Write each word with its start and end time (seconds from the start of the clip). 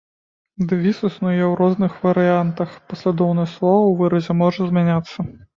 Дэвіз 0.71 1.01
існуе 1.09 1.43
ў 1.47 1.49
розных 1.61 1.93
варыянтах, 2.07 2.69
паслядоўнасць 2.89 3.55
словаў 3.61 3.89
у 3.93 3.95
выразе 4.01 4.33
можа 4.45 4.61
змяняцца. 4.73 5.17